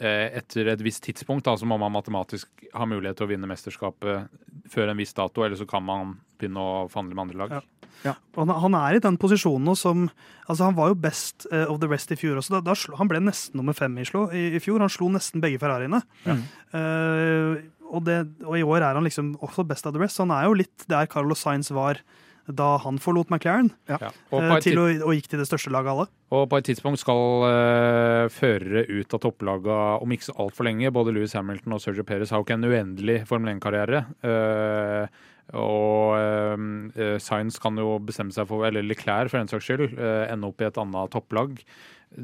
eh, 0.02 0.28
etter 0.40 0.66
et 0.72 0.82
visst 0.84 1.02
tidspunkt 1.06 1.44
da, 1.48 1.56
så 1.56 1.66
må 1.68 1.76
man 1.80 1.92
matematisk 1.94 2.48
ha 2.74 2.84
mulighet 2.88 3.16
til 3.20 3.26
å 3.28 3.32
vinne 3.32 3.50
mesterskapet 3.50 4.28
før 4.72 4.86
en 4.92 5.00
viss 5.00 5.14
dato, 5.16 5.44
eller 5.44 5.56
så 5.58 5.66
kan 5.68 5.84
man 5.84 6.18
begynne 6.40 6.60
å 6.60 6.88
forhandle 6.90 7.14
med 7.16 7.24
andre 7.26 7.38
lag. 7.42 7.50
Ja. 7.60 7.62
Ja. 8.02 8.16
han, 8.34 8.50
han 8.50 8.74
er 8.74 8.96
i 8.96 9.02
den 9.02 9.18
posisjonen 9.20 9.66
nå 9.68 9.76
som 9.78 10.08
Altså, 10.48 10.64
han 10.66 10.74
var 10.74 10.90
jo 10.90 10.96
best 10.98 11.46
eh, 11.54 11.68
of 11.70 11.78
the 11.80 11.86
rest 11.86 12.10
i 12.10 12.16
fjor 12.18 12.40
også. 12.40 12.56
Da, 12.56 12.72
da 12.72 12.96
han 12.98 13.08
ble 13.08 13.20
nesten 13.22 13.60
nummer 13.60 13.76
fem 13.78 13.94
i, 14.02 14.04
slo, 14.04 14.24
i, 14.34 14.48
i 14.58 14.60
fjor. 14.60 14.82
Han 14.82 14.90
slo 14.90 15.06
nesten 15.14 15.40
begge 15.40 15.60
Ferrariene. 15.62 16.00
Ja. 16.26 16.34
Uh, 16.74 17.62
og, 17.86 18.02
det, 18.08 18.16
og 18.42 18.56
i 18.58 18.64
år 18.66 18.82
er 18.82 18.98
han 18.98 19.06
liksom 19.06 19.30
også 19.38 19.64
best 19.70 19.86
of 19.86 19.94
the 19.94 20.02
rest. 20.02 20.18
Så 20.18 20.26
han 20.26 20.34
er 20.34 20.48
jo 20.48 20.58
litt 20.58 20.84
der 20.90 21.06
Carlos 21.08 21.44
Sainz 21.46 21.70
var 21.72 22.02
da 22.46 22.76
han 22.82 22.98
forlot 22.98 23.30
McLaren, 23.30 23.70
Ja. 23.88 24.10
Og, 24.32 24.42
eh, 24.42 24.60
til 24.60 24.78
å, 24.78 24.86
og 25.06 25.14
gikk 25.14 25.28
til 25.30 25.38
det 25.38 25.46
største 25.46 25.70
laget 25.70 25.92
av 25.92 25.98
alle. 25.98 26.08
og 26.32 26.48
på 26.50 26.58
et 26.58 26.64
tidspunkt 26.64 26.98
skal 26.98 27.44
uh, 27.44 28.28
førere 28.32 28.86
ut 28.88 29.14
av 29.14 29.20
topplaga 29.20 29.78
om 30.02 30.10
ikke 30.10 30.30
så 30.30 30.36
altfor 30.38 30.64
lenge. 30.64 30.90
Både 30.90 31.12
Louis 31.12 31.32
Hamilton 31.32 31.76
og 31.76 31.80
Sergio 31.80 32.02
Perez 32.02 32.30
har 32.30 32.40
jo 32.40 32.46
ikke 32.46 32.56
en 32.56 32.64
uendelig 32.64 33.26
Formel 33.28 33.54
1-karriere. 33.54 34.06
Uh, 34.24 35.06
og 35.52 36.16
uh, 36.16 37.18
Science 37.18 37.60
kan 37.60 37.76
jo 37.76 37.98
bestemme 38.00 38.32
seg 38.32 38.48
for, 38.48 38.64
eller 38.64 38.82
Leclerc 38.82 39.30
for 39.30 39.38
den 39.38 39.50
saks 39.50 39.68
skyld, 39.68 39.98
uh, 39.98 40.24
ende 40.32 40.48
opp 40.48 40.62
i 40.62 40.70
et 40.70 40.80
annet 40.80 41.12
topplag. 41.12 41.60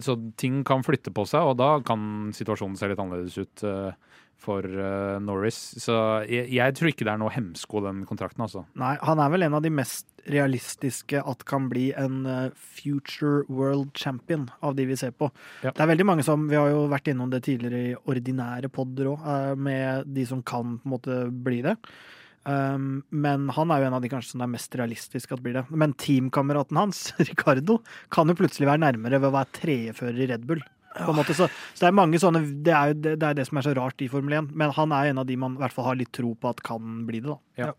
Så 0.04 0.16
ting 0.36 0.60
kan 0.68 0.84
flytte 0.84 1.12
på 1.14 1.24
seg, 1.28 1.48
og 1.48 1.58
da 1.60 1.78
kan 1.86 2.30
situasjonen 2.36 2.76
se 2.76 2.90
litt 2.90 3.00
annerledes 3.00 3.38
ut 3.40 3.62
eh, 3.64 3.94
for 4.38 4.64
uh, 4.64 5.18
Norris. 5.22 5.56
Så 5.82 5.94
jeg, 6.30 6.46
jeg 6.54 6.76
tror 6.78 6.92
ikke 6.92 7.06
det 7.06 7.14
er 7.14 7.20
noe 7.20 7.34
hemsko, 7.34 7.82
den 7.84 8.04
kontrakten, 8.08 8.44
altså. 8.46 8.64
Nei, 8.78 8.94
han 9.04 9.22
er 9.22 9.32
vel 9.34 9.46
en 9.48 9.58
av 9.58 9.64
de 9.64 9.72
mest 9.74 10.06
realistiske 10.28 11.22
at 11.24 11.44
kan 11.48 11.70
bli 11.70 11.86
en 11.96 12.26
eh, 12.28 12.50
future 12.52 13.46
world 13.48 13.96
champion 13.96 14.44
av 14.60 14.74
de 14.76 14.84
vi 14.90 14.98
ser 15.00 15.14
på. 15.16 15.30
Ja. 15.64 15.72
Det 15.72 15.80
er 15.80 15.88
veldig 15.88 16.04
mange 16.04 16.26
som, 16.26 16.44
Vi 16.50 16.58
har 16.58 16.68
jo 16.68 16.82
vært 16.92 17.08
innom 17.08 17.30
det 17.32 17.40
tidligere 17.46 17.80
i 17.80 17.96
ordinære 17.96 18.68
podder 18.68 19.08
òg, 19.14 19.24
med 19.56 20.10
de 20.12 20.26
som 20.28 20.42
kan 20.44 20.76
på 20.82 20.88
en 20.88 20.94
måte 20.98 21.18
bli 21.32 21.62
det. 21.64 21.78
Um, 22.48 23.02
men 23.12 23.48
han 23.52 23.72
er 23.72 23.82
jo 23.82 23.88
en 23.90 23.96
av 23.98 24.04
de 24.04 24.08
kanskje 24.08 24.32
som 24.32 24.44
er 24.44 24.52
mest 24.52 24.72
realistiske 24.78 25.34
at 25.34 25.42
blir 25.44 25.58
det. 25.58 25.64
Men 25.68 25.96
teamkameraten 26.00 26.78
hans, 26.80 27.08
Ricardo, 27.30 27.80
kan 28.14 28.30
jo 28.30 28.36
plutselig 28.38 28.70
være 28.70 28.84
nærmere 28.86 29.20
ved 29.20 29.30
å 29.30 29.36
være 29.36 29.56
tredjefører 29.58 30.22
i 30.24 30.28
Red 30.32 30.46
Bull. 30.48 30.62
På 31.04 31.12
en 31.12 31.18
måte. 31.20 31.34
Så, 31.36 31.48
så 31.74 31.84
det 31.84 31.88
er 31.90 31.96
mange 31.96 32.20
sånne 32.22 32.42
Det 32.64 32.74
er 32.74 32.92
jo 32.92 32.96
det, 33.00 33.16
det, 33.22 33.28
er 33.28 33.36
det 33.38 33.46
som 33.48 33.60
er 33.60 33.66
så 33.68 33.74
rart 33.78 34.02
i 34.04 34.08
Formel 34.12 34.38
1. 34.40 34.52
Men 34.58 34.72
han 34.76 34.94
er 34.96 35.10
en 35.12 35.22
av 35.22 35.28
de 35.28 35.36
man 35.40 35.58
i 35.58 35.62
hvert 35.62 35.74
fall 35.76 35.88
har 35.90 35.98
litt 36.00 36.12
tro 36.16 36.34
på 36.34 36.50
at 36.50 36.62
kan 36.66 37.04
bli 37.08 37.20
det. 37.24 37.34
da. 37.34 37.38
Så, 37.58 37.66
Ja. 37.66 37.72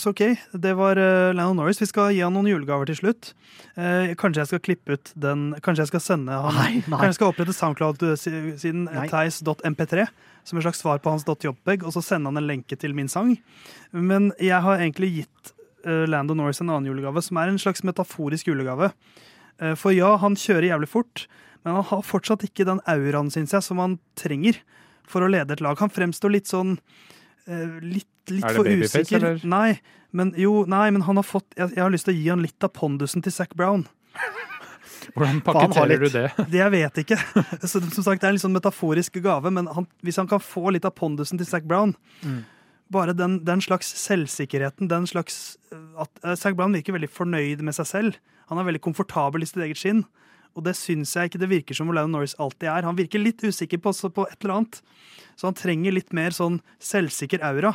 så 0.00 0.10
OK, 0.12 0.22
det 0.64 0.72
var 0.78 0.96
uh, 0.96 1.32
Lando 1.36 1.58
Norris. 1.60 1.80
Vi 1.82 1.88
skal 1.90 2.12
gi 2.14 2.22
han 2.24 2.32
noen 2.32 2.48
julegaver 2.48 2.88
til 2.88 2.96
slutt. 3.02 3.32
Eh, 3.76 4.12
kanskje 4.20 4.42
jeg 4.42 4.50
skal 4.50 4.60
klippe 4.64 4.96
ut 4.96 5.10
den 5.16 5.54
Kanskje 5.64 5.86
jeg 5.86 5.90
skal 5.92 6.02
sende 6.04 6.34
han 6.36 6.56
Nei, 6.56 6.82
nei. 6.82 6.98
Kanskje 6.98 7.08
jeg 7.10 7.16
skal 7.18 7.30
opprette 7.32 7.54
SoundCloud-siden 7.56 8.82
Nei. 8.88 9.06
theis.mp3 9.08 10.06
som 10.44 10.58
et 10.58 10.64
slags 10.66 10.80
svar 10.82 10.98
på 11.02 11.12
hans 11.12 11.24
.jobbag, 11.24 11.84
og 11.86 11.94
så 11.94 12.02
sende 12.04 12.28
han 12.30 12.40
en 12.40 12.48
lenke 12.48 12.76
til 12.76 12.94
min 12.96 13.08
sang. 13.08 13.36
Men 13.92 14.32
jeg 14.42 14.58
har 14.64 14.80
egentlig 14.80 15.12
gitt 15.20 15.52
eh, 15.86 16.04
Lando 16.10 16.34
Norris 16.34 16.60
en 16.60 16.72
annen 16.72 16.90
julegave, 16.90 17.22
som 17.22 17.38
er 17.38 17.52
en 17.52 17.60
slags 17.62 17.84
metaforisk 17.86 18.50
julegave. 18.50 18.90
Eh, 19.62 19.76
for 19.78 19.94
ja, 19.94 20.16
han 20.22 20.36
kjører 20.38 20.72
jævlig 20.72 20.90
fort, 20.90 21.26
men 21.62 21.78
han 21.78 21.84
har 21.88 22.04
fortsatt 22.06 22.44
ikke 22.46 22.66
den 22.68 22.80
auraen, 22.90 23.30
syns 23.30 23.54
jeg, 23.54 23.62
som 23.62 23.80
han 23.82 23.98
trenger 24.18 24.58
for 25.08 25.24
å 25.24 25.30
lede 25.30 25.54
et 25.56 25.62
lag. 25.64 25.78
Han 25.82 25.92
fremstår 25.92 26.34
litt 26.34 26.50
sånn 26.50 26.76
eh, 27.46 27.78
Litt, 27.82 28.08
litt 28.30 28.46
for 28.46 28.66
usikker. 28.68 29.18
eller? 29.18 29.42
Nei, 29.46 29.80
men 30.10 30.32
jo, 30.38 30.62
nei, 30.70 30.88
men 30.94 31.04
han 31.06 31.18
har 31.18 31.26
fått 31.26 31.54
jeg, 31.58 31.72
jeg 31.76 31.82
har 31.82 31.92
lyst 31.92 32.06
til 32.08 32.14
å 32.14 32.18
gi 32.18 32.30
han 32.30 32.42
litt 32.44 32.66
av 32.66 32.72
pondusen 32.76 33.24
til 33.24 33.34
Zac 33.34 33.54
Brown. 33.58 33.86
Hvordan 35.16 35.40
pakketterer 35.44 35.98
du 35.98 36.08
det? 36.12 36.26
Det 36.52 36.60
jeg 36.64 36.72
vet 36.74 37.00
ikke. 37.02 37.18
Så, 37.70 37.80
som 37.80 38.04
sagt, 38.04 38.20
Det 38.22 38.28
er 38.28 38.32
en 38.32 38.38
litt 38.38 38.44
sånn 38.44 38.54
metaforisk 38.54 39.18
gave, 39.24 39.50
men 39.50 39.70
han, 39.74 39.88
hvis 40.06 40.20
han 40.20 40.30
kan 40.30 40.42
få 40.42 40.70
litt 40.74 40.86
av 40.88 40.94
pondusen 40.98 41.40
til 41.40 41.48
Zac 41.48 41.68
Brown 41.68 41.96
Mm. 42.22 42.42
Bare 42.92 43.14
den, 43.16 43.38
den 43.42 43.62
slags 43.64 43.88
selvsikkerheten, 43.96 44.84
den 44.90 45.06
slags 45.08 45.56
uh, 45.72 46.02
at 46.04 46.10
uh, 46.26 46.34
Zac 46.36 46.58
Brown 46.58 46.74
virker 46.76 46.92
veldig 46.92 47.08
fornøyd 47.08 47.62
med 47.64 47.72
seg 47.72 47.88
selv. 47.88 48.18
Han 48.50 48.60
er 48.60 48.66
veldig 48.68 48.82
komfortabel 48.84 49.42
i 49.42 49.48
sitt 49.48 49.62
eget 49.64 49.80
skinn. 49.80 50.02
Og 50.52 50.66
det 50.66 50.74
syns 50.76 51.14
jeg 51.16 51.30
ikke 51.30 51.40
det 51.40 51.50
virker 51.50 51.78
som 51.78 51.90
Orlando 51.92 52.18
Norris 52.18 52.36
alltid 52.42 52.68
er. 52.68 52.88
Han 52.88 52.98
virker 52.98 53.22
litt 53.22 53.40
usikker 53.40 53.80
på, 53.80 53.92
på 53.92 54.26
et 54.28 54.38
eller 54.42 54.58
annet. 54.58 54.80
Så 55.36 55.48
han 55.48 55.56
trenger 55.56 55.96
litt 55.96 56.12
mer 56.16 56.36
sånn 56.36 56.60
selvsikker 56.82 57.44
aura. 57.46 57.74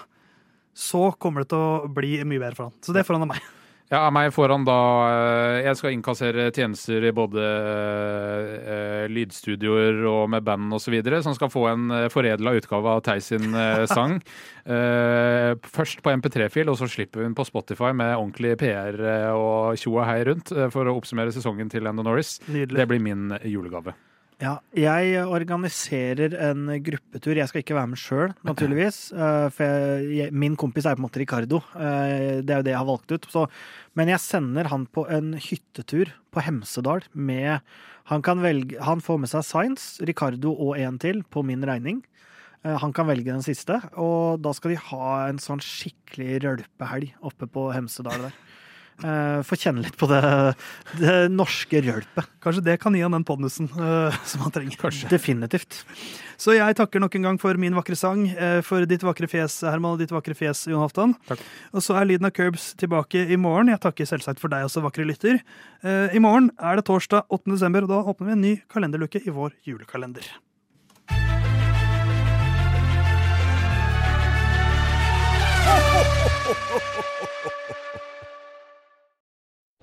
Så 0.77 1.09
kommer 1.17 1.43
det 1.43 1.51
til 1.53 1.63
å 1.63 1.89
bli 1.89 2.19
mye 2.21 2.41
bedre 2.41 2.57
for 2.59 2.69
han. 2.69 2.77
Så 2.85 2.93
det 2.93 3.05
får 3.07 3.17
han 3.17 3.25
av 3.25 3.33
meg. 3.33 3.47
Ja, 3.87 4.01
meg 4.11 4.33
foran 4.35 4.65
da 4.67 4.79
eh, 5.07 5.57
Jeg 5.63 5.77
skal 5.79 5.93
innkassere 5.95 6.49
tjenester 6.51 7.05
i 7.07 7.13
både 7.15 7.43
uh, 7.43 9.05
lydstudioer 9.07 10.01
og 10.09 10.25
med 10.33 10.43
band 10.43 10.75
osv. 10.75 10.97
Så 11.23 11.35
skal 11.37 11.51
få 11.53 11.63
en 11.71 11.93
foredla 12.11 12.57
utgave 12.59 12.97
av 12.97 13.05
Theis 13.05 13.29
sin 13.31 13.55
uh, 13.55 13.85
sang. 13.95 14.17
Uh, 14.67 15.55
først 15.63 16.03
på 16.03 16.11
MP3-fil, 16.19 16.67
og 16.67 16.79
så 16.81 16.89
slipper 16.91 17.23
den 17.23 17.37
på 17.37 17.47
Spotify 17.47 17.93
med 17.95 18.17
ordentlig 18.17 18.57
PR 18.59 18.99
og 19.37 19.79
tjo 19.79 19.95
og 19.95 20.03
hei 20.09 20.19
rundt 20.27 20.51
for 20.73 20.89
å 20.89 20.97
oppsummere 20.99 21.31
sesongen 21.35 21.71
til 21.71 21.87
Endo 21.87 22.03
Norris. 22.03 22.37
Nydelig. 22.51 22.81
Det 22.81 22.89
blir 22.91 23.03
min 23.07 23.31
julegave. 23.47 23.95
Ja, 24.37 24.59
jeg 24.77 25.15
organiserer 25.25 26.35
en 26.51 26.67
gruppetur. 26.85 27.39
Jeg 27.39 27.49
skal 27.49 27.63
ikke 27.63 27.73
være 27.73 27.89
med 27.89 27.97
sjøl, 27.97 28.33
naturligvis. 28.45 28.99
eh, 29.17 29.47
For 29.49 30.03
jeg, 30.13 30.29
min 30.31 30.55
kompis 30.55 30.85
er 30.85 30.93
på 30.93 31.01
en 31.01 31.07
måte 31.07 31.17
Ricardo. 31.23 31.57
eh, 31.73 32.41
Det 32.45 32.51
er 32.53 32.59
jo 32.61 32.67
det 32.67 32.73
jeg 32.75 32.77
har 32.77 32.85
valgt 32.85 33.11
ut. 33.11 33.25
Så, 33.33 33.47
men 33.97 34.07
jeg 34.13 34.19
sender 34.21 34.69
han 34.69 34.85
på 34.85 35.07
en 35.09 35.33
hyttetur 35.41 36.11
på 36.31 36.43
Hemsedal 36.45 37.01
med 37.15 37.61
Han, 38.07 38.21
kan 38.21 38.39
velge, 38.39 38.77
han 38.79 39.01
får 39.01 39.17
med 39.19 39.27
seg 39.29 39.43
Science, 39.43 39.99
Ricardo 40.05 40.53
og 40.53 40.77
en 40.79 40.97
til 40.99 41.23
på 41.23 41.43
min 41.43 41.61
regning. 41.65 42.03
Eh, 42.63 42.77
Han 42.77 42.93
kan 42.93 43.07
velge 43.07 43.25
den 43.33 43.41
siste, 43.41 43.81
og 43.97 44.39
da 44.41 44.53
skal 44.53 44.71
de 44.71 44.77
ha 44.77 45.27
en 45.29 45.37
sånn 45.39 45.59
skikkelig 45.59 46.43
rølpehelg 46.45 47.11
oppe 47.21 47.47
på 47.49 47.73
Hemsedal 47.73 48.21
der. 48.29 48.33
Eh, 49.05 49.41
Få 49.45 49.57
kjenne 49.59 49.83
litt 49.85 49.97
på 49.97 50.07
det, 50.09 50.21
det 50.97 51.17
norske 51.29 51.81
rølpet. 51.85 52.29
Kanskje 52.41 52.63
det 52.65 52.77
kan 52.81 52.95
gi 52.97 53.03
han 53.05 53.13
den 53.13 53.25
pondusen 53.27 53.69
uh, 53.77 54.13
som 54.25 54.41
han 54.45 54.53
trenger. 54.55 54.77
Kanskje. 54.81 55.09
Definitivt. 55.11 55.83
Så 56.37 56.55
jeg 56.57 56.77
takker 56.77 57.01
nok 57.01 57.17
en 57.17 57.27
gang 57.27 57.37
for 57.41 57.57
min 57.61 57.75
vakre 57.77 57.97
sang, 57.97 58.25
uh, 58.39 58.59
for 58.65 58.87
ditt 58.89 59.05
vakre 59.05 59.29
fjes, 59.29 59.59
Herman, 59.67 59.95
og 59.95 60.01
ditt 60.01 60.13
vakre 60.13 60.37
fjes, 60.37 60.65
Jon 60.71 60.81
Halvdan. 60.81 61.13
Og 61.73 61.85
så 61.85 61.97
er 61.99 62.09
Lyden 62.09 62.29
av 62.29 62.33
Curbs 62.37 62.71
tilbake 62.79 63.27
i 63.27 63.37
morgen. 63.41 63.69
Jeg 63.73 63.83
takker 63.85 64.09
selvsagt 64.09 64.41
for 64.41 64.53
deg 64.53 64.65
også, 64.65 64.85
vakre 64.85 65.05
lytter. 65.05 65.41
Eh, 65.85 66.17
I 66.17 66.23
morgen 66.23 66.49
er 66.57 66.79
det 66.79 66.87
torsdag 66.89 67.29
8. 67.29 67.53
desember, 67.53 67.85
og 67.85 67.93
da 67.93 68.01
åpner 68.01 68.31
vi 68.31 68.37
en 68.37 68.45
ny 68.47 68.55
kalenderluke 68.71 69.21
i 69.21 69.33
vår 69.33 69.53
julekalender. 69.67 70.25